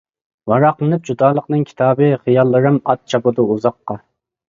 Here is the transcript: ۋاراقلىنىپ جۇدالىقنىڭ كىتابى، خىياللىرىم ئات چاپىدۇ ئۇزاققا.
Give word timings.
ۋاراقلىنىپ 0.51 1.03
جۇدالىقنىڭ 1.09 1.67
كىتابى، 1.73 2.09
خىياللىرىم 2.25 2.83
ئات 2.83 3.07
چاپىدۇ 3.15 3.51
ئۇزاققا. 3.57 4.05